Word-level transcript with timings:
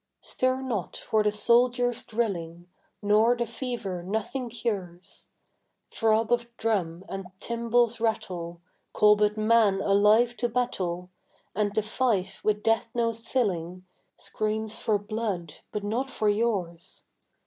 Stir 0.21 0.61
not 0.63 0.97
for 0.97 1.21
the 1.21 1.31
soldiers 1.31 2.03
drilling 2.03 2.67
Nor 3.03 3.35
the 3.37 3.45
fever 3.45 4.01
nothing 4.01 4.49
cures: 4.49 5.27
Throb 5.91 6.33
of 6.33 6.57
drum 6.57 7.05
and 7.07 7.27
timbal's 7.39 7.99
rattle 7.99 8.61
Call 8.93 9.15
but 9.15 9.37
man 9.37 9.79
alive 9.79 10.35
to 10.37 10.49
battle, 10.49 11.11
And 11.53 11.75
the 11.75 11.83
fife 11.83 12.43
with 12.43 12.63
death 12.63 12.87
notes 12.95 13.29
filling 13.29 13.85
Screams 14.15 14.79
for 14.79 14.97
blood 14.97 15.57
but 15.71 15.83
not 15.83 16.09
for 16.09 16.29
yours. 16.29 17.03